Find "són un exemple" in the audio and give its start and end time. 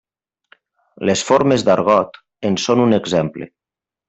2.65-3.51